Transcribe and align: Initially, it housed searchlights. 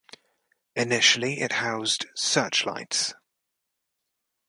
Initially, 0.75 1.41
it 1.41 1.51
housed 1.51 2.07
searchlights. 2.15 3.13